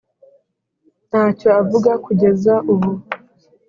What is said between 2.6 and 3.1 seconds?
ubu